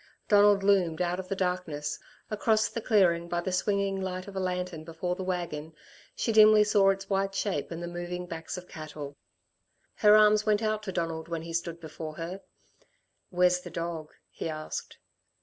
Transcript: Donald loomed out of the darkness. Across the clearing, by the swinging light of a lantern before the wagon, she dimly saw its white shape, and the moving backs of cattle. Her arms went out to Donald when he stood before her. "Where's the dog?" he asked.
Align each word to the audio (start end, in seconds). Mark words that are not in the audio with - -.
Donald 0.29 0.63
loomed 0.63 0.99
out 0.99 1.19
of 1.19 1.27
the 1.27 1.35
darkness. 1.35 1.99
Across 2.31 2.69
the 2.69 2.81
clearing, 2.81 3.27
by 3.29 3.39
the 3.39 3.51
swinging 3.51 4.01
light 4.01 4.27
of 4.27 4.35
a 4.35 4.39
lantern 4.39 4.83
before 4.83 5.13
the 5.13 5.21
wagon, 5.23 5.75
she 6.15 6.31
dimly 6.31 6.63
saw 6.63 6.89
its 6.89 7.07
white 7.07 7.35
shape, 7.35 7.69
and 7.69 7.83
the 7.83 7.87
moving 7.87 8.25
backs 8.25 8.57
of 8.57 8.67
cattle. 8.67 9.15
Her 9.97 10.15
arms 10.15 10.43
went 10.43 10.63
out 10.63 10.81
to 10.89 10.91
Donald 10.91 11.27
when 11.27 11.43
he 11.43 11.53
stood 11.53 11.79
before 11.79 12.15
her. 12.15 12.41
"Where's 13.29 13.61
the 13.61 13.69
dog?" 13.69 14.11
he 14.31 14.49
asked. 14.49 14.97